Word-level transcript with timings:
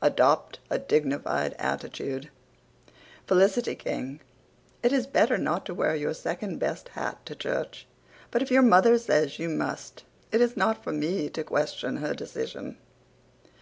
Adopt 0.00 0.58
a 0.70 0.78
dignified 0.78 1.54
attitude. 1.58 2.30
F 3.30 3.36
y 3.36 3.46
K 3.62 3.74
g: 3.74 4.20
It 4.82 4.90
is 4.90 5.06
better 5.06 5.36
not 5.36 5.66
to 5.66 5.74
wear 5.74 5.94
your 5.94 6.14
second 6.14 6.56
best 6.58 6.88
hat 6.88 7.26
to 7.26 7.34
church, 7.34 7.86
but 8.30 8.40
if 8.40 8.50
your 8.50 8.62
mother 8.62 8.96
says 8.96 9.38
you 9.38 9.50
must 9.50 10.04
it 10.32 10.40
is 10.40 10.56
not 10.56 10.82
for 10.82 10.92
me 10.92 11.28
to 11.28 11.44
question 11.44 11.98
her 11.98 12.14
decision. 12.14 12.78